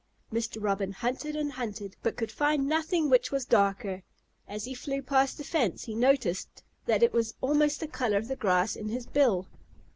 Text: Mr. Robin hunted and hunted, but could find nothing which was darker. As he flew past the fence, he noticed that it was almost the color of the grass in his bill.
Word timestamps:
Mr. 0.33 0.57
Robin 0.59 0.91
hunted 0.93 1.35
and 1.35 1.51
hunted, 1.51 1.95
but 2.01 2.17
could 2.17 2.31
find 2.31 2.67
nothing 2.67 3.07
which 3.07 3.31
was 3.31 3.45
darker. 3.45 4.01
As 4.47 4.65
he 4.65 4.73
flew 4.73 5.03
past 5.03 5.37
the 5.37 5.43
fence, 5.43 5.83
he 5.83 5.93
noticed 5.93 6.63
that 6.87 7.03
it 7.03 7.13
was 7.13 7.35
almost 7.39 7.81
the 7.81 7.87
color 7.87 8.17
of 8.17 8.27
the 8.27 8.35
grass 8.35 8.75
in 8.75 8.89
his 8.89 9.05
bill. 9.05 9.45